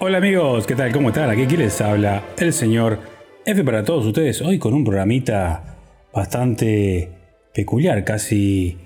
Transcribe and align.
Hola 0.00 0.18
amigos, 0.18 0.64
¿qué 0.64 0.76
tal? 0.76 0.92
¿Cómo 0.92 1.08
están? 1.08 1.28
Aquí, 1.28 1.42
aquí 1.42 1.56
les 1.56 1.80
habla 1.80 2.22
el 2.38 2.52
señor 2.52 3.00
F 3.44 3.64
para 3.64 3.82
todos 3.82 4.06
ustedes. 4.06 4.40
Hoy 4.42 4.56
con 4.56 4.72
un 4.72 4.84
programita 4.84 5.76
bastante 6.14 7.10
peculiar, 7.52 8.04
casi 8.04 8.78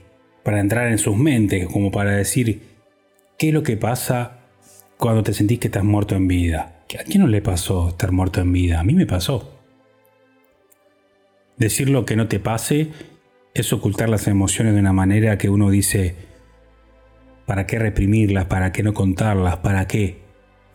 para 0.43 0.59
entrar 0.59 0.89
en 0.89 0.97
sus 0.97 1.15
mentes, 1.15 1.67
como 1.67 1.91
para 1.91 2.13
decir 2.13 2.63
qué 3.37 3.49
es 3.49 3.55
lo 3.55 3.63
que 3.63 3.77
pasa 3.77 4.39
cuando 4.97 5.23
te 5.23 5.35
sentís 5.35 5.59
que 5.59 5.69
estás 5.69 5.85
muerto 5.85 6.17
en 6.17 6.29
vida. 6.29 6.83
¿A 6.99 7.05
quién 7.05 7.21
no 7.21 7.29
le 7.29 7.43
pasó 7.43 7.91
estar 7.91 8.11
muerto 8.11 8.41
en 8.41 8.51
vida? 8.51 8.81
A 8.81 8.83
mí 8.83 8.95
me 8.95 9.05
pasó. 9.05 9.61
Decir 11.59 11.91
lo 11.91 12.07
que 12.07 12.17
no 12.17 12.27
te 12.27 12.41
pase 12.41 12.89
es 13.53 13.71
ocultar 13.75 14.09
las 14.09 14.29
emociones 14.29 14.73
de 14.73 14.81
una 14.81 14.95
manera 14.95 15.37
que 15.37 15.51
uno 15.51 15.69
dice, 15.69 16.15
¿para 17.45 17.67
qué 17.67 17.79
reprimirlas? 17.79 18.47
¿Para 18.47 18.73
qué 18.73 18.83
no 18.83 18.95
contarlas? 18.95 19.59
¿Para 19.59 19.87
qué? 19.87 20.22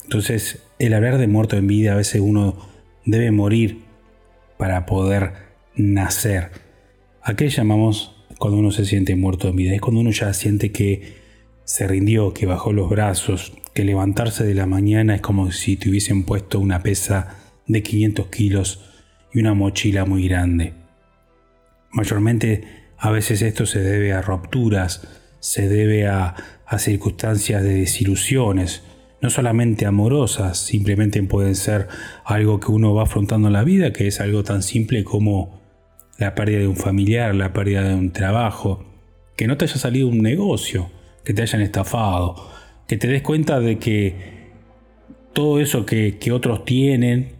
Entonces, 0.08 0.64
el 0.80 0.94
hablar 0.94 1.18
de 1.18 1.28
muerto 1.28 1.58
en 1.58 1.68
vida, 1.68 1.92
a 1.92 1.98
veces 1.98 2.22
uno 2.22 2.56
debe 3.04 3.30
morir 3.32 3.82
para 4.58 4.86
poder 4.86 5.34
nacer. 5.76 6.52
¿A 7.22 7.36
qué 7.36 7.50
llamamos 7.50 8.16
cuando 8.38 8.58
uno 8.58 8.72
se 8.72 8.86
siente 8.86 9.18
muerto 9.18 9.50
en 9.50 9.58
vida? 9.58 9.76
Es 9.76 9.82
cuando 9.82 10.00
uno 10.00 10.12
ya 10.12 10.32
siente 10.32 10.72
que 10.72 11.18
se 11.66 11.90
rindió, 11.90 12.34
que 12.34 12.46
bajó 12.46 12.72
los 12.72 12.90
brazos, 12.90 13.52
que 13.74 13.84
levantarse 13.84 14.46
de 14.46 14.54
la 14.54 14.66
mañana 14.66 15.16
es 15.16 15.22
como 15.22 15.52
si 15.52 15.76
te 15.76 15.90
hubiesen 15.90 16.24
puesto 16.24 16.62
una 16.62 16.84
pesa 16.84 17.36
de 17.68 17.84
500 17.84 18.28
kilos 18.28 18.86
y 19.34 19.40
una 19.40 19.54
mochila 19.56 20.06
muy 20.06 20.26
grande. 20.30 20.74
Mayormente 21.92 22.64
a 22.98 23.12
veces 23.12 23.42
esto 23.42 23.66
se 23.66 23.82
debe 23.82 24.14
a 24.14 24.22
rupturas, 24.22 25.06
se 25.42 25.68
debe 25.68 26.08
a, 26.08 26.34
a 26.66 26.80
circunstancias 26.80 27.62
de 27.62 27.74
desilusiones, 27.74 28.84
no 29.22 29.30
solamente 29.30 29.86
amorosas, 29.86 30.58
simplemente 30.60 31.22
pueden 31.24 31.56
ser 31.56 31.88
algo 32.24 32.60
que 32.60 32.72
uno 32.72 32.94
va 32.94 33.04
afrontando 33.04 33.48
en 33.48 33.54
la 33.54 33.64
vida, 33.64 33.94
que 33.94 34.08
es 34.08 34.20
algo 34.20 34.44
tan 34.44 34.62
simple 34.62 35.04
como 35.04 35.60
la 36.18 36.36
pérdida 36.36 36.60
de 36.60 36.68
un 36.68 36.76
familiar, 36.76 37.34
la 37.36 37.54
pérdida 37.54 37.84
de 37.84 37.96
un 37.96 38.12
trabajo, 38.12 38.86
que 39.36 39.48
no 39.48 39.58
te 39.58 39.66
haya 39.66 39.78
salido 39.78 40.08
un 40.08 40.22
negocio, 40.22 40.90
que 41.24 41.34
te 41.34 41.42
hayan 41.42 41.62
estafado, 41.62 42.36
que 42.88 42.98
te 42.98 43.08
des 43.08 43.22
cuenta 43.22 43.60
de 43.60 43.78
que 43.78 44.38
todo 45.34 45.60
eso 45.60 45.86
que, 45.86 46.18
otros 46.32 46.66
tienen, 46.66 47.34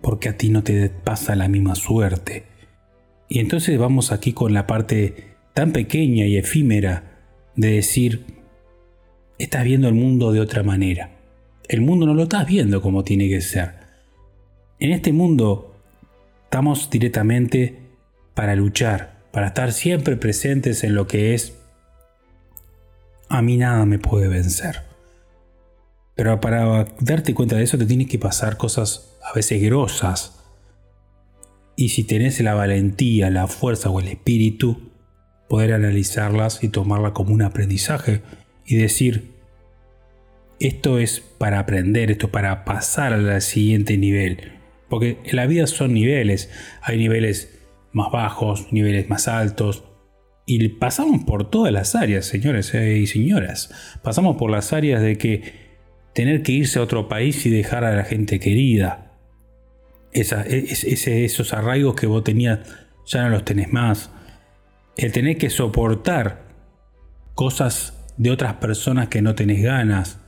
porque 0.00 0.28
a 0.28 0.36
ti 0.36 0.48
no 0.48 0.62
te 0.62 0.88
pasa 0.88 1.36
la 1.36 1.48
misma 1.48 1.74
suerte. 1.74 2.44
Y 3.28 3.38
entonces 3.38 3.78
vamos 3.78 4.10
aquí 4.10 4.32
con 4.32 4.52
la 4.52 4.66
parte 4.66 5.36
tan 5.54 5.72
pequeña 5.72 6.26
y 6.26 6.36
efímera 6.36 7.20
de 7.54 7.72
decir, 7.72 8.24
estás 9.42 9.64
viendo 9.64 9.88
el 9.88 9.94
mundo 9.94 10.32
de 10.32 10.40
otra 10.40 10.62
manera. 10.62 11.10
El 11.68 11.80
mundo 11.80 12.06
no 12.06 12.14
lo 12.14 12.24
estás 12.24 12.46
viendo 12.46 12.82
como 12.82 13.04
tiene 13.04 13.28
que 13.28 13.40
ser. 13.40 13.74
En 14.78 14.92
este 14.92 15.12
mundo 15.12 15.74
estamos 16.44 16.90
directamente 16.90 17.78
para 18.34 18.54
luchar, 18.54 19.20
para 19.32 19.48
estar 19.48 19.72
siempre 19.72 20.16
presentes 20.16 20.84
en 20.84 20.94
lo 20.94 21.06
que 21.06 21.34
es 21.34 21.54
a 23.28 23.42
mí 23.42 23.56
nada 23.56 23.86
me 23.86 23.98
puede 23.98 24.28
vencer. 24.28 24.82
Pero 26.16 26.40
para 26.40 26.86
darte 26.98 27.32
cuenta 27.32 27.56
de 27.56 27.62
eso 27.62 27.78
te 27.78 27.86
tienes 27.86 28.08
que 28.08 28.18
pasar 28.18 28.56
cosas 28.56 29.16
a 29.22 29.32
veces 29.32 29.62
grosas. 29.62 30.42
Y 31.76 31.90
si 31.90 32.04
tenés 32.04 32.40
la 32.40 32.54
valentía, 32.54 33.30
la 33.30 33.46
fuerza 33.46 33.88
o 33.88 34.00
el 34.00 34.08
espíritu, 34.08 34.90
poder 35.48 35.72
analizarlas 35.72 36.62
y 36.62 36.68
tomarlas 36.68 37.12
como 37.12 37.32
un 37.32 37.42
aprendizaje 37.42 38.22
y 38.66 38.76
decir, 38.76 39.29
esto 40.60 40.98
es 40.98 41.20
para 41.20 41.58
aprender, 41.58 42.10
esto 42.10 42.26
es 42.26 42.32
para 42.32 42.64
pasar 42.64 43.14
al 43.14 43.42
siguiente 43.42 43.96
nivel. 43.96 44.52
Porque 44.88 45.18
en 45.24 45.36
la 45.36 45.46
vida 45.46 45.66
son 45.66 45.94
niveles, 45.94 46.50
hay 46.82 46.98
niveles 46.98 47.58
más 47.92 48.12
bajos, 48.12 48.70
niveles 48.70 49.08
más 49.08 49.26
altos. 49.26 49.84
Y 50.46 50.68
pasamos 50.68 51.24
por 51.24 51.48
todas 51.48 51.72
las 51.72 51.94
áreas, 51.94 52.26
señores 52.26 52.74
eh, 52.74 52.98
y 52.98 53.06
señoras. 53.06 53.98
Pasamos 54.02 54.36
por 54.36 54.50
las 54.50 54.72
áreas 54.72 55.00
de 55.00 55.16
que 55.16 55.70
tener 56.12 56.42
que 56.42 56.52
irse 56.52 56.78
a 56.78 56.82
otro 56.82 57.08
país 57.08 57.46
y 57.46 57.50
dejar 57.50 57.84
a 57.84 57.94
la 57.96 58.04
gente 58.04 58.38
querida. 58.38 59.16
E, 60.12 60.22
esos 61.24 61.54
arraigos 61.54 61.94
que 61.94 62.06
vos 62.06 62.24
tenías 62.24 62.60
ya 63.06 63.22
no 63.22 63.30
los 63.30 63.44
tenés 63.44 63.72
más. 63.72 64.10
El 64.96 65.12
tener 65.12 65.38
que 65.38 65.48
soportar 65.48 66.42
cosas 67.34 67.94
de 68.18 68.30
otras 68.30 68.54
personas 68.54 69.08
que 69.08 69.22
no 69.22 69.34
tenés 69.34 69.62
ganas 69.62 70.18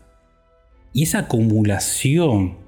y 0.93 1.05
esa 1.05 1.21
acumulación 1.21 2.63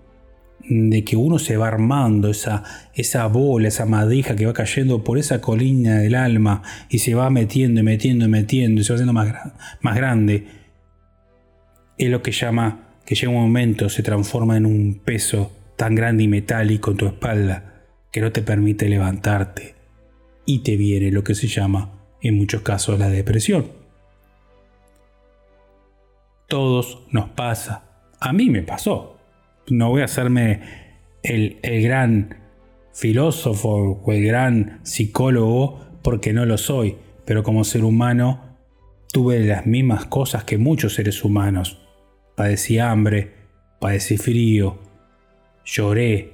de 0.67 1.05
que 1.05 1.17
uno 1.17 1.39
se 1.39 1.57
va 1.57 1.69
armando, 1.69 2.31
esa, 2.31 2.65
esa 2.95 3.27
bola, 3.27 3.69
esa 3.69 3.85
madeja 3.85 4.35
que 4.35 4.47
va 4.47 4.55
cayendo 4.55 5.05
por 5.05 5.19
esa 5.19 5.41
colina 5.41 5.99
del 5.99 6.15
alma 6.15 6.63
y 6.89 7.01
se 7.01 7.15
va 7.15 7.29
metiendo 7.29 7.81
y 7.81 7.83
metiendo 7.83 8.25
y 8.25 8.29
metiendo 8.29 8.81
y 8.81 8.85
se 8.85 8.93
va 8.93 8.95
haciendo 8.97 9.13
más, 9.13 9.35
más 9.83 9.97
grande, 9.97 10.47
es 11.99 12.09
lo 12.09 12.23
que 12.23 12.33
llama 12.33 12.89
que 13.05 13.15
llega 13.15 13.29
un 13.29 13.43
momento, 13.43 13.89
se 13.91 14.03
transforma 14.03 14.57
en 14.57 14.65
un 14.65 15.01
peso 15.05 15.53
tan 15.77 15.95
grande 15.95 16.23
y 16.23 16.29
metálico 16.29 16.93
en 16.93 16.97
tu 16.97 17.07
espalda 17.07 17.85
que 18.11 18.21
no 18.21 18.33
te 18.33 18.41
permite 18.41 18.89
levantarte 18.89 19.75
y 20.47 20.61
te 20.61 20.77
viene 20.77 21.11
lo 21.11 21.25
que 21.25 21.35
se 21.35 21.47
llama 21.47 22.01
en 22.23 22.37
muchos 22.37 22.63
casos 22.63 22.99
la 22.99 23.11
depresión. 23.11 23.71
Todos 26.49 27.07
nos 27.11 27.31
pasa 27.31 27.84
a 28.25 28.33
mí 28.33 28.49
me 28.49 28.63
pasó. 28.63 29.19
No 29.69 29.91
voy 29.91 30.01
a 30.01 30.07
hacerme 30.07 30.63
el, 31.23 31.59
gran 31.63 32.39
filósofo 32.95 34.01
o 34.03 34.13
el 34.13 34.25
gran 34.25 34.81
psicólogo 34.83 35.81
porque 36.03 36.33
no 36.33 36.47
lo 36.47 36.57
soy, 36.57 36.97
pero 37.27 37.43
como 37.43 37.65
ser 37.65 37.85
humano 37.85 38.57
tuve 39.13 39.41
las 39.41 39.67
mismas 39.67 40.07
cosas 40.07 40.45
que 40.45 40.57
muchos 40.57 40.95
seres 40.95 41.23
humanos. 41.23 41.83
Padecí 42.35 42.79
hambre, 42.79 43.35
padecí 43.79 44.17
frío, 44.17 44.79
lloré, 45.67 46.33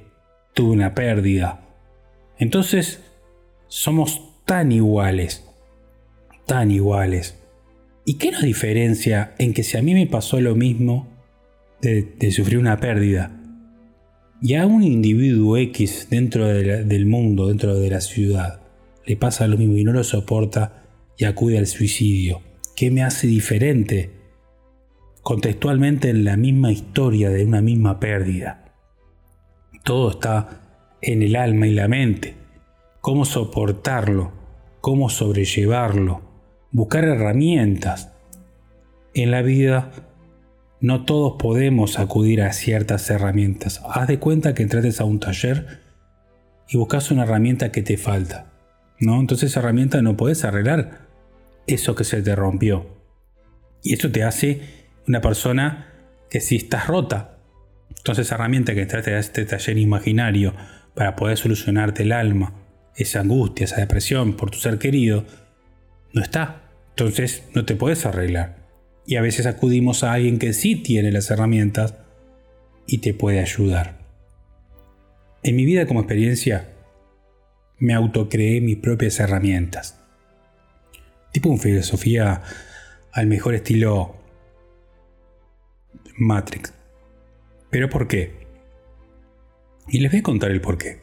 tuve 0.54 0.70
una 0.70 0.94
pérdida. 0.94 1.60
Entonces, 2.38 3.02
somos 3.66 4.44
tan 4.44 4.70
iguales, 4.70 5.44
tan 6.46 6.70
iguales. 6.70 7.36
¿Y 8.04 8.14
qué 8.14 8.30
nos 8.30 8.42
diferencia 8.42 9.34
en 9.38 9.52
que 9.54 9.64
si 9.64 9.76
a 9.76 9.82
mí 9.82 9.92
me 9.92 10.06
pasó 10.06 10.40
lo 10.40 10.54
mismo, 10.54 11.09
de, 11.82 12.30
sufrir 12.30 12.58
una 12.58 12.78
pérdida. 12.78 13.36
Y 14.42 14.54
a 14.54 14.66
un 14.66 14.82
individuo 14.82 15.56
X 15.56 16.08
dentro 16.10 16.46
del 16.46 17.06
mundo, 17.06 17.48
dentro 17.48 17.78
de 17.78 17.90
la 17.90 18.00
ciudad, 18.00 18.60
le 19.04 19.16
pasa 19.16 19.46
lo 19.46 19.58
mismo 19.58 19.76
y 19.76 19.84
no 19.84 19.92
lo 19.92 20.04
soporta 20.04 20.84
y 21.18 21.24
acude 21.24 21.58
al 21.58 21.66
suicidio. 21.66 22.40
¿Qué 22.74 22.90
me 22.90 23.02
hace 23.02 23.26
diferente? 23.26 24.10
Contextualmente 25.22 26.08
en 26.08 26.24
la 26.24 26.36
misma 26.36 26.72
historia 26.72 27.28
de 27.28 27.44
una 27.44 27.60
misma 27.60 28.00
pérdida. 28.00 28.72
Todo 29.84 30.12
está 30.12 30.62
en 31.02 31.22
el 31.22 31.36
alma 31.36 31.66
y 31.66 31.74
la 31.74 31.88
mente. 31.88 32.34
Cómo 33.00 33.24
soportarlo, 33.24 34.32
cómo 34.80 35.10
sobrellevarlo, 35.10 36.22
buscar 36.70 37.04
herramientas. 37.04 38.12
En 39.12 39.30
la 39.30 39.42
vida 39.42 40.09
no 40.80 41.04
todos 41.04 41.34
podemos 41.38 41.98
acudir 41.98 42.42
a 42.42 42.52
ciertas 42.52 43.08
herramientas. 43.10 43.82
Haz 43.88 44.08
de 44.08 44.18
cuenta 44.18 44.54
que 44.54 44.62
entrates 44.62 45.00
a 45.00 45.04
un 45.04 45.20
taller 45.20 45.80
y 46.68 46.78
buscas 46.78 47.10
una 47.10 47.24
herramienta 47.24 47.70
que 47.70 47.82
te 47.82 47.98
falta. 47.98 48.52
¿no? 48.98 49.20
Entonces 49.20 49.50
esa 49.50 49.60
herramienta 49.60 50.00
no 50.00 50.16
puedes 50.16 50.44
arreglar 50.44 51.08
eso 51.66 51.94
que 51.94 52.04
se 52.04 52.22
te 52.22 52.34
rompió. 52.34 52.86
Y 53.82 53.94
eso 53.94 54.10
te 54.10 54.24
hace 54.24 54.60
una 55.06 55.20
persona 55.20 55.88
que 56.30 56.40
si 56.40 56.56
estás 56.56 56.86
rota. 56.86 57.38
Entonces 57.96 58.26
esa 58.26 58.36
herramienta 58.36 58.74
que 58.74 58.82
entraste 58.82 59.14
a 59.14 59.18
este 59.18 59.44
taller 59.44 59.76
imaginario 59.76 60.54
para 60.94 61.14
poder 61.14 61.36
solucionarte 61.36 62.04
el 62.04 62.12
alma, 62.12 62.54
esa 62.96 63.20
angustia, 63.20 63.64
esa 63.64 63.80
depresión 63.80 64.34
por 64.34 64.50
tu 64.50 64.58
ser 64.58 64.78
querido, 64.78 65.26
no 66.14 66.22
está. 66.22 66.62
Entonces 66.90 67.44
no 67.54 67.66
te 67.66 67.74
puedes 67.74 68.06
arreglar 68.06 68.59
y 69.10 69.16
a 69.16 69.22
veces 69.22 69.46
acudimos 69.46 70.04
a 70.04 70.12
alguien 70.12 70.38
que 70.38 70.52
sí 70.52 70.76
tiene 70.76 71.10
las 71.10 71.32
herramientas 71.32 71.96
y 72.86 72.98
te 72.98 73.12
puede 73.12 73.40
ayudar. 73.40 73.98
En 75.42 75.56
mi 75.56 75.64
vida 75.64 75.84
como 75.86 75.98
experiencia, 75.98 76.68
me 77.80 77.92
autocreé 77.92 78.60
mis 78.60 78.76
propias 78.76 79.18
herramientas. 79.18 79.98
Tipo 81.32 81.48
una 81.48 81.60
filosofía 81.60 82.40
al 83.10 83.26
mejor 83.26 83.56
estilo 83.56 84.14
Matrix. 86.16 86.72
¿Pero 87.68 87.90
por 87.90 88.06
qué? 88.06 88.46
Y 89.88 89.98
les 89.98 90.12
voy 90.12 90.20
a 90.20 90.22
contar 90.22 90.52
el 90.52 90.60
por 90.60 90.78
qué. 90.78 91.00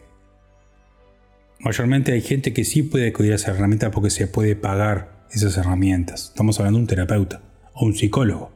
Mayormente 1.59 2.13
hay 2.13 2.21
gente 2.21 2.54
que 2.54 2.63
sí 2.63 2.83
puede 2.83 3.09
acudir 3.09 3.33
a 3.33 3.36
esa 3.36 3.51
herramienta 3.51 3.92
porque 3.92 4.12
se 4.12 4.27
puede 4.27 4.56
pagar 4.56 5.25
esas 5.30 5.57
herramientas. 5.57 6.30
Estamos 6.30 6.57
hablando 6.57 6.77
de 6.77 6.83
un 6.83 6.88
terapeuta 6.88 7.46
o 7.77 7.85
un 7.85 7.95
psicólogo. 7.95 8.51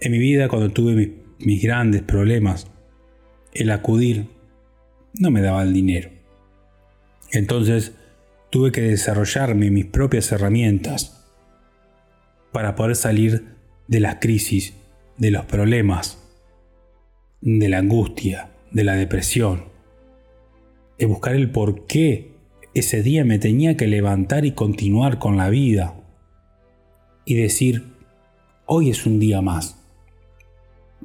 En 0.00 0.12
mi 0.12 0.18
vida, 0.18 0.48
cuando 0.48 0.70
tuve 0.70 1.14
mis, 1.38 1.62
grandes 1.62 2.02
problemas, 2.02 2.70
el 3.52 3.70
acudir 3.70 4.26
no 5.14 5.30
me 5.30 5.40
daba 5.40 5.62
el 5.62 5.72
dinero. 5.72 6.10
Entonces 7.32 7.94
tuve 8.50 8.70
que 8.70 8.82
desarrollarme 8.82 9.70
mis 9.70 9.86
propias 9.86 10.30
herramientas 10.32 11.26
para 12.52 12.74
poder 12.74 12.96
salir 12.96 13.44
de 13.88 14.00
las 14.00 14.16
crisis, 14.16 14.74
de 15.16 15.30
los 15.30 15.44
problemas, 15.46 16.22
de 17.40 17.68
la 17.68 17.78
angustia, 17.78 18.50
de 18.72 18.84
la 18.84 18.94
depresión, 18.94 19.64
de 20.98 21.06
buscar 21.06 21.34
el 21.34 21.50
por 21.50 21.86
qué 21.86 22.32
ese 22.74 23.02
día 23.02 23.24
me 23.24 23.38
tenía 23.38 23.76
que 23.76 23.86
levantar 23.86 24.44
y 24.44 24.52
continuar 24.52 25.18
con 25.18 25.36
la 25.36 25.48
vida 25.48 25.99
y 27.24 27.34
decir, 27.34 27.84
hoy 28.66 28.90
es 28.90 29.06
un 29.06 29.18
día 29.18 29.40
más. 29.40 29.76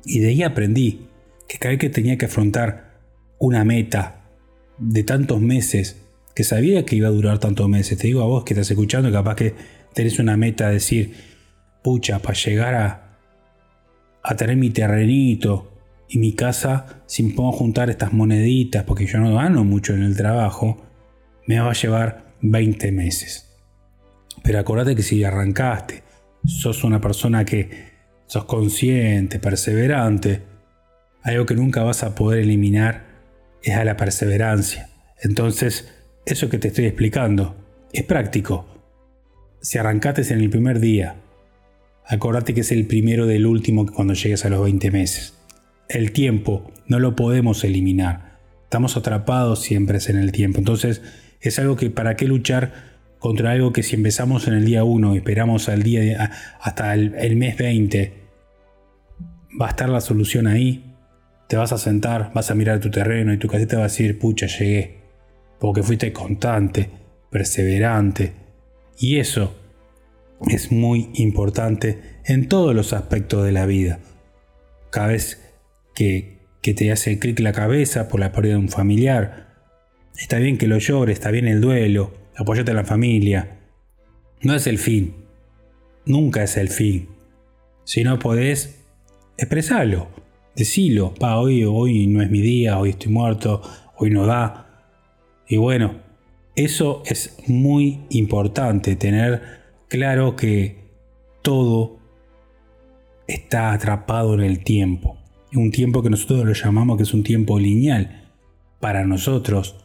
Y 0.05 0.19
de 0.19 0.29
ahí 0.29 0.43
aprendí 0.43 1.07
que 1.47 1.57
cada 1.57 1.71
vez 1.71 1.79
que 1.79 1.89
tenía 1.89 2.17
que 2.17 2.25
afrontar 2.25 2.99
una 3.39 3.63
meta 3.63 4.23
de 4.77 5.03
tantos 5.03 5.41
meses, 5.41 6.01
que 6.33 6.43
sabía 6.43 6.85
que 6.85 6.95
iba 6.95 7.07
a 7.07 7.11
durar 7.11 7.39
tantos 7.39 7.69
meses, 7.69 7.97
te 7.97 8.07
digo 8.07 8.21
a 8.21 8.25
vos 8.25 8.43
que 8.43 8.53
estás 8.53 8.69
escuchando, 8.69 9.11
capaz 9.11 9.35
que 9.35 9.55
tenés 9.93 10.19
una 10.19 10.35
meta 10.37 10.67
de 10.67 10.73
decir, 10.75 11.13
pucha, 11.83 12.19
para 12.19 12.33
llegar 12.33 12.75
a, 12.75 13.19
a 14.21 14.35
tener 14.35 14.57
mi 14.57 14.69
terrenito 14.69 15.71
y 16.09 16.17
mi 16.17 16.33
casa, 16.33 17.03
si 17.05 17.23
me 17.23 17.33
juntar 17.33 17.89
estas 17.89 18.13
moneditas, 18.13 18.83
porque 18.83 19.05
yo 19.05 19.19
no 19.19 19.35
gano 19.35 19.63
mucho 19.63 19.93
en 19.93 20.03
el 20.03 20.15
trabajo, 20.15 20.83
me 21.47 21.59
va 21.59 21.71
a 21.71 21.73
llevar 21.73 22.33
20 22.41 22.91
meses. 22.91 23.49
Pero 24.43 24.59
acordate 24.59 24.95
que 24.95 25.03
si 25.03 25.23
arrancaste, 25.23 26.03
sos 26.45 26.83
una 26.83 27.01
persona 27.01 27.45
que 27.45 27.93
sos 28.27 28.45
consciente, 28.45 29.39
perseverante, 29.39 30.41
algo 31.23 31.45
que 31.45 31.55
nunca 31.55 31.83
vas 31.83 32.03
a 32.03 32.15
poder 32.15 32.41
eliminar 32.41 33.05
es 33.63 33.75
a 33.75 33.83
la 33.83 33.97
perseverancia. 33.97 34.89
Entonces, 35.21 35.91
eso 36.25 36.49
que 36.49 36.59
te 36.59 36.67
estoy 36.69 36.85
explicando 36.85 37.55
es 37.93 38.03
práctico. 38.03 38.67
Si 39.61 39.77
arrancaste 39.77 40.21
en 40.33 40.39
el 40.39 40.49
primer 40.49 40.79
día, 40.79 41.15
acordate 42.05 42.53
que 42.53 42.61
es 42.61 42.71
el 42.71 42.85
primero 42.85 43.25
del 43.25 43.47
último 43.47 43.85
cuando 43.87 44.13
llegues 44.13 44.45
a 44.45 44.49
los 44.49 44.63
20 44.63 44.91
meses. 44.91 45.33
El 45.89 46.11
tiempo 46.11 46.71
no 46.87 46.99
lo 46.99 47.15
podemos 47.15 47.63
eliminar. 47.63 48.39
Estamos 48.63 48.97
atrapados 48.97 49.61
siempre 49.61 49.99
en 50.07 50.17
el 50.17 50.31
tiempo. 50.31 50.59
Entonces, 50.59 51.01
es 51.41 51.59
algo 51.59 51.75
que 51.75 51.89
para 51.89 52.15
qué 52.15 52.25
luchar 52.25 52.94
contra 53.25 53.53
algo 53.53 53.73
que 53.73 53.81
si 53.81 53.95
empezamos 53.95 54.47
en 54.47 54.53
el 54.53 54.65
día 54.65 54.83
1 54.83 55.15
y 55.15 55.17
esperamos 55.17 55.67
al 55.67 55.81
día 55.81 56.29
hasta 56.61 56.93
el, 56.93 57.35
mes 57.35 57.57
20, 57.57 58.13
va 59.59 59.65
a 59.65 59.69
estar 59.69 59.89
la 59.89 59.99
solución 59.99 60.45
ahí 60.45 60.93
te 61.47 61.57
vas 61.57 61.71
a 61.71 61.79
sentar, 61.79 62.29
vas 62.35 62.51
a 62.51 62.53
mirar 62.53 62.79
tu 62.79 62.91
terreno 62.91 63.33
y 63.33 63.39
tu 63.39 63.47
casita 63.47 63.77
va 63.77 63.85
a 63.85 63.87
decir, 63.87 64.19
pucha, 64.19 64.45
llegué. 64.45 64.99
Porque 65.59 65.81
fuiste 65.81 66.13
constante, 66.13 66.87
perseverante. 67.31 68.33
Y 68.99 69.17
eso 69.17 69.55
es 70.47 70.71
muy 70.71 71.09
importante 71.15 72.19
en 72.25 72.47
todos 72.47 72.75
los 72.75 72.93
aspectos 72.93 73.43
de 73.43 73.51
la 73.51 73.65
vida. 73.65 74.01
Cada 74.91 75.07
vez 75.07 75.51
que, 75.95 76.37
que 76.61 76.75
te 76.75 76.91
hace 76.91 77.17
clic 77.17 77.39
la 77.39 77.53
cabeza 77.53 78.07
por 78.07 78.19
la 78.19 78.31
pérdida 78.31 78.53
de 78.53 78.59
un 78.59 78.69
familiar, 78.69 79.47
está 80.15 80.37
bien 80.37 80.59
que 80.59 80.67
lo 80.67 80.77
llores, 80.77 81.17
está 81.17 81.31
bien 81.31 81.47
el 81.47 81.59
duelo, 81.59 82.24
apoyate 82.37 82.71
a 82.71 82.75
la 82.75 82.83
familia. 82.83 83.59
No 84.41 84.53
es 84.55 84.67
el 84.67 84.77
fin. 84.77 85.15
Nunca 86.05 86.43
es 86.43 86.57
el 86.57 86.69
fin. 86.69 87.09
Si 87.83 88.03
no 88.03 88.19
podés, 88.19 88.83
expresalo 89.37 90.07
decilo, 90.55 91.13
pa, 91.13 91.37
hoy, 91.37 91.63
hoy 91.63 92.07
no 92.07 92.21
es 92.21 92.29
mi 92.31 92.41
día, 92.41 92.79
hoy 92.79 92.91
estoy 92.91 93.11
muerto, 93.11 93.61
hoy 93.97 94.09
no 94.09 94.25
da. 94.25 94.67
Y 95.47 95.57
bueno, 95.57 95.99
eso 96.55 97.03
es 97.05 97.37
muy 97.47 98.05
importante, 98.09 98.95
tener 98.95 99.41
claro 99.87 100.35
que 100.35 100.85
todo 101.41 101.99
está 103.27 103.73
atrapado 103.73 104.33
en 104.33 104.41
el 104.41 104.63
tiempo. 104.63 105.17
Un 105.53 105.71
tiempo 105.71 106.01
que 106.01 106.09
nosotros 106.09 106.45
lo 106.45 106.53
llamamos 106.53 106.97
que 106.97 107.03
es 107.03 107.13
un 107.13 107.23
tiempo 107.23 107.59
lineal 107.59 108.31
para 108.79 109.05
nosotros, 109.05 109.75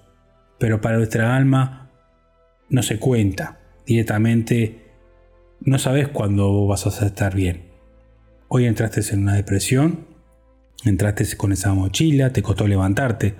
pero 0.59 0.81
para 0.81 0.99
nuestra 0.99 1.37
alma 1.37 1.90
no 2.71 2.83
se 2.83 2.99
cuenta. 2.99 3.59
Directamente 3.87 4.87
no 5.61 5.79
sabes 5.79 6.09
cuándo 6.09 6.67
vas 6.67 6.87
a 6.87 7.07
estar 7.07 7.35
bien. 7.35 7.65
Hoy 8.49 8.65
entraste 8.65 9.01
en 9.13 9.23
una 9.23 9.35
depresión, 9.35 10.11
Entraste 10.85 11.37
con 11.37 11.53
esa 11.53 11.75
mochila, 11.75 12.33
te 12.33 12.43
costó 12.43 12.67
levantarte, 12.67 13.35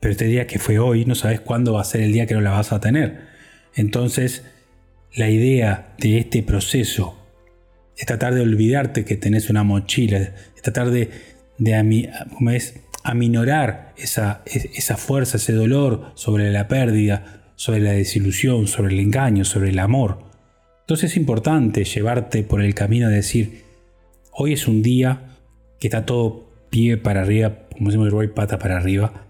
pero 0.00 0.12
este 0.12 0.24
día 0.24 0.46
que 0.46 0.58
fue 0.58 0.78
hoy 0.78 1.04
no 1.04 1.14
sabes 1.14 1.40
cuándo 1.40 1.74
va 1.74 1.82
a 1.82 1.84
ser 1.84 2.00
el 2.00 2.12
día 2.12 2.26
que 2.26 2.34
no 2.34 2.40
la 2.40 2.52
vas 2.52 2.72
a 2.72 2.80
tener. 2.80 3.26
Entonces, 3.74 4.42
la 5.14 5.28
idea 5.28 5.94
de 5.98 6.18
este 6.18 6.42
proceso 6.42 7.18
es 7.96 8.06
tratar 8.06 8.34
de 8.34 8.40
olvidarte 8.40 9.04
que 9.04 9.16
tenés 9.16 9.50
una 9.50 9.64
mochila, 9.64 10.18
es 10.18 10.62
tratar 10.62 10.90
de, 10.90 11.10
es? 12.52 12.74
aminorar 13.02 13.92
esa, 13.98 14.42
esa 14.46 14.96
fuerza, 14.96 15.36
ese 15.36 15.52
dolor 15.52 16.12
sobre 16.14 16.50
la 16.52 16.68
pérdida, 16.68 17.35
sobre 17.56 17.80
la 17.80 17.92
desilusión, 17.92 18.68
sobre 18.68 18.94
el 18.94 19.00
engaño, 19.00 19.44
sobre 19.44 19.70
el 19.70 19.78
amor. 19.78 20.18
Entonces 20.82 21.10
es 21.10 21.16
importante 21.16 21.84
llevarte 21.84 22.44
por 22.44 22.62
el 22.62 22.74
camino 22.74 23.08
de 23.08 23.16
decir, 23.16 23.64
hoy 24.30 24.52
es 24.52 24.68
un 24.68 24.82
día 24.82 25.38
que 25.80 25.88
está 25.88 26.06
todo 26.06 26.46
pie 26.70 26.96
para 26.96 27.22
arriba, 27.22 27.66
como 27.72 27.88
decimos 27.90 28.10
Roy, 28.10 28.28
pata 28.28 28.58
para 28.58 28.76
arriba. 28.76 29.26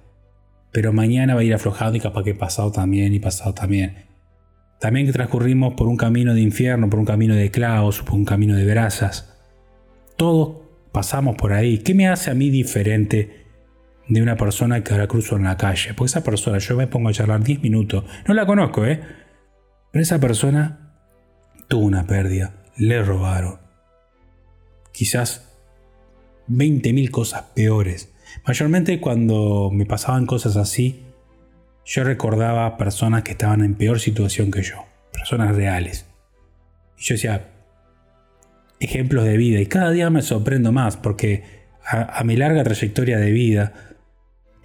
Pero 0.73 0.93
mañana 0.93 1.35
va 1.35 1.41
a 1.41 1.45
ir 1.45 1.55
aflojado 1.55 1.95
y 1.95 2.01
capaz 2.01 2.25
que 2.25 2.35
pasado 2.35 2.71
también 2.71 3.15
y 3.15 3.19
pasado 3.19 3.55
también. 3.55 4.05
También 4.81 5.07
que 5.07 5.13
transcurrimos 5.13 5.75
por 5.75 5.87
un 5.87 5.97
camino 5.97 6.35
de 6.35 6.43
infierno, 6.43 6.91
por 6.91 6.99
un 6.99 7.07
camino 7.07 7.35
de 7.35 7.51
clavos, 7.51 8.03
por 8.03 8.15
un 8.15 8.27
camino 8.27 8.55
de 8.55 8.67
brasas. 8.67 9.35
Todos 10.17 10.59
pasamos 10.93 11.37
por 11.37 11.53
ahí. 11.53 11.79
¿Qué 11.79 11.95
me 11.95 12.09
hace 12.09 12.31
a 12.31 12.35
mí 12.35 12.51
diferente 12.51 13.46
de 14.09 14.23
una 14.23 14.37
persona 14.37 14.83
que 14.83 14.93
ahora 14.93 15.07
cruzo 15.07 15.37
en 15.37 15.45
la 15.45 15.57
calle? 15.57 15.95
Porque 15.95 16.11
esa 16.11 16.23
persona, 16.23 16.59
yo 16.59 16.77
me 16.77 16.87
pongo 16.87 17.09
a 17.09 17.13
charlar 17.13 17.43
10 17.43 17.63
minutos, 17.63 18.05
no 18.27 18.35
la 18.35 18.47
conozco, 18.47 18.87
¿eh? 18.87 19.01
Pero 19.91 20.03
esa 20.03 20.21
persona 20.21 20.95
tuvo 21.69 21.85
una 21.85 22.07
pérdida, 22.07 22.55
le 22.77 23.03
robaron. 23.03 23.59
Quizás 24.93 25.53
20.000 26.49 27.11
cosas 27.11 27.43
peores. 27.55 28.13
Mayormente 28.47 29.01
cuando 29.01 29.71
me 29.73 29.87
pasaban 29.87 30.27
cosas 30.27 30.57
así, 30.57 31.05
yo 31.85 32.05
recordaba 32.05 32.77
personas 32.77 33.23
que 33.23 33.33
estaban 33.33 33.63
en 33.63 33.75
peor 33.75 34.01
situación 34.01 34.51
que 34.51 34.63
yo, 34.63 34.85
personas 35.13 35.55
reales. 35.55 36.07
Y 36.99 37.05
yo 37.05 37.15
decía, 37.15 37.51
ejemplos 38.81 39.25
de 39.25 39.37
vida, 39.37 39.61
y 39.61 39.67
cada 39.67 39.91
día 39.91 40.11
me 40.11 40.23
sorprendo 40.23 40.73
más 40.73 40.97
porque 40.97 41.45
a, 41.85 42.23
mi 42.25 42.37
larga 42.37 42.65
trayectoria 42.65 43.19
de 43.19 43.31
vida 43.31 43.73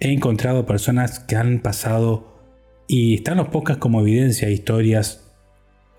he 0.02 0.12
encontrado 0.12 0.66
personas 0.66 1.20
que 1.20 1.36
han 1.36 1.60
pasado 1.60 2.26
y 2.88 3.14
están 3.14 3.36
los 3.36 3.48
pocas 3.48 3.76
como 3.76 4.00
evidencia, 4.00 4.50
historias 4.50 5.30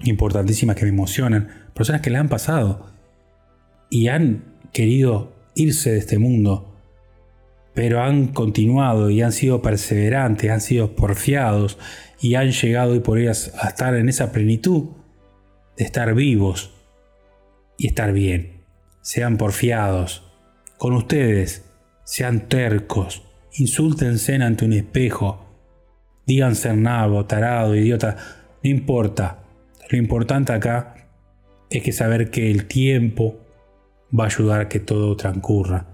importantísimas 0.02 0.76
que 0.76 0.84
me 0.84 0.90
emocionan, 0.90 1.70
personas 1.74 2.02
que 2.02 2.10
le 2.10 2.18
han 2.18 2.28
pasado 2.28 2.88
y 3.90 4.10
han 4.10 4.44
querido 4.74 5.32
irse 5.56 5.94
de 5.94 6.00
este 6.00 6.20
mundo, 6.20 6.76
pero 7.74 8.02
han 8.02 8.28
continuado 8.28 9.10
y 9.10 9.22
han 9.22 9.32
sido 9.32 9.62
perseverantes, 9.62 10.52
han 10.52 10.60
sido 10.60 10.98
porfiados 10.98 11.78
y 12.20 12.36
han 12.36 12.52
llegado 12.52 12.96
y 12.96 13.00
por 13.00 13.20
ellas 13.20 13.54
a 13.58 13.70
estar 13.70 13.96
en 13.96 14.10
esa 14.10 14.34
plenitud 14.34 14.90
de 15.78 15.86
estar 15.86 16.14
vivos 16.14 16.74
y 17.78 17.88
estar 17.88 18.12
bien. 18.12 18.66
Sean 19.00 19.38
porfiados 19.38 20.30
con 20.78 20.92
ustedes, 20.92 21.64
sean 22.04 22.50
tercos, 22.50 23.24
insúltense 23.54 24.36
ante 24.36 24.66
un 24.66 24.74
espejo, 24.74 25.46
díganse 26.26 26.76
nabo, 26.76 27.26
tarado, 27.26 27.76
idiota, 27.76 28.18
no 28.64 28.70
importa. 28.70 29.40
Lo 29.90 29.98
importante 29.98 30.54
acá 30.54 30.96
es 31.70 31.84
que 31.84 31.92
saber 31.92 32.32
que 32.32 32.50
el 32.50 32.66
tiempo 32.66 33.40
va 34.18 34.26
a 34.26 34.28
ayudar 34.28 34.62
a 34.62 34.70
que 34.70 34.80
todo 34.80 35.16
transcurra. 35.16 35.88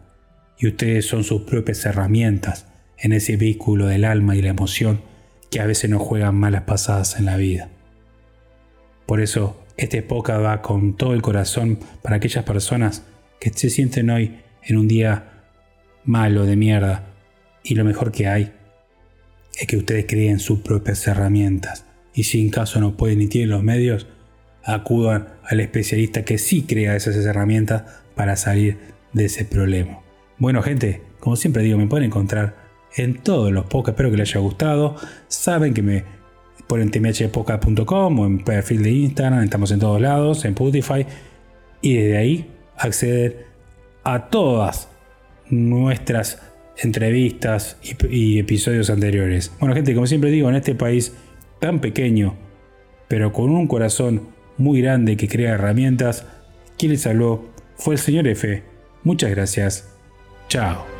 Y 0.57 0.67
ustedes 0.67 1.05
son 1.05 1.23
sus 1.23 1.41
propias 1.41 1.85
herramientas 1.85 2.67
en 2.97 3.13
ese 3.13 3.37
vehículo 3.37 3.87
del 3.87 4.05
alma 4.05 4.35
y 4.35 4.41
la 4.41 4.49
emoción 4.49 5.01
que 5.49 5.61
a 5.61 5.65
veces 5.65 5.89
nos 5.89 6.01
juegan 6.01 6.35
malas 6.35 6.63
pasadas 6.63 7.17
en 7.17 7.25
la 7.25 7.37
vida. 7.37 7.69
Por 9.05 9.21
eso, 9.21 9.63
este 9.77 9.99
época 9.99 10.37
va 10.37 10.61
con 10.61 10.95
todo 10.95 11.13
el 11.13 11.21
corazón 11.21 11.79
para 12.01 12.17
aquellas 12.17 12.43
personas 12.43 13.03
que 13.39 13.49
se 13.49 13.69
sienten 13.69 14.09
hoy 14.09 14.39
en 14.63 14.77
un 14.77 14.87
día 14.87 15.45
malo 16.03 16.45
de 16.45 16.57
mierda 16.57 17.08
y 17.63 17.75
lo 17.75 17.83
mejor 17.83 18.11
que 18.11 18.27
hay 18.27 18.53
es 19.59 19.67
que 19.67 19.77
ustedes 19.77 20.05
creen 20.07 20.39
sus 20.39 20.59
propias 20.59 21.05
herramientas 21.07 21.85
y 22.13 22.23
si 22.23 22.41
en 22.41 22.49
caso 22.49 22.79
no 22.79 22.97
pueden 22.97 23.19
ni 23.19 23.27
tienen 23.27 23.49
los 23.49 23.63
medios, 23.63 24.07
acudan 24.63 25.29
al 25.43 25.59
especialista 25.59 26.25
que 26.25 26.37
sí 26.37 26.63
crea 26.63 26.95
esas 26.95 27.15
herramientas 27.15 27.83
para 28.15 28.35
salir 28.35 28.77
de 29.13 29.25
ese 29.25 29.45
problema. 29.45 29.99
Bueno 30.37 30.61
gente, 30.61 31.01
como 31.19 31.35
siempre 31.35 31.63
digo, 31.63 31.77
me 31.77 31.87
pueden 31.87 32.07
encontrar 32.07 32.69
en 32.95 33.21
todos 33.21 33.51
los 33.51 33.65
podcasts, 33.65 33.91
espero 33.91 34.11
que 34.11 34.17
les 34.17 34.29
haya 34.29 34.39
gustado. 34.39 34.95
Saben 35.27 35.73
que 35.73 35.81
me 35.81 36.03
ponen 36.67 36.91
tmhpodcast.com 36.91 38.19
o 38.19 38.25
en 38.25 38.43
perfil 38.43 38.83
de 38.83 38.91
Instagram, 38.91 39.43
estamos 39.43 39.71
en 39.71 39.79
todos 39.79 40.01
lados, 40.01 40.45
en 40.45 40.51
Spotify, 40.51 41.05
y 41.81 41.95
desde 41.95 42.17
ahí 42.17 42.51
acceder 42.77 43.47
a 44.03 44.29
todas 44.29 44.89
nuestras 45.49 46.41
entrevistas 46.83 47.77
y, 48.09 48.39
episodios 48.39 48.89
anteriores. 48.89 49.51
Bueno, 49.59 49.75
gente, 49.75 49.93
como 49.93 50.07
siempre 50.07 50.31
digo, 50.31 50.49
en 50.49 50.55
este 50.55 50.75
país 50.75 51.13
tan 51.59 51.79
pequeño, 51.81 52.35
pero 53.07 53.33
con 53.33 53.49
un 53.49 53.67
corazón 53.67 54.29
muy 54.57 54.81
grande 54.81 55.17
que 55.17 55.27
crea 55.27 55.53
herramientas, 55.53 56.25
quien 56.77 56.91
les 56.91 57.05
habló 57.05 57.45
fue 57.77 57.95
el 57.95 57.99
señor 57.99 58.27
F. 58.27 58.63
Muchas 59.03 59.31
gracias. 59.31 59.89
Chao. 60.47 60.98